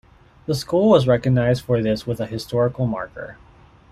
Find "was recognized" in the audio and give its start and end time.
0.89-1.63